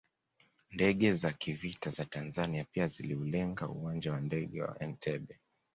[0.71, 5.39] Ndege za kivita za Tanzania pia ziliulenga uwanja wa ndege wa Entebbe